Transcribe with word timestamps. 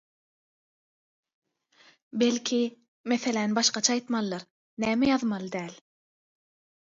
Belki, 2.21 2.59
meseläni 3.13 3.57
başgaça 3.59 3.93
aýtmalydyr– 3.97 4.45
näme 4.85 5.11
ýazmaly 5.11 5.51
däl? 5.57 5.77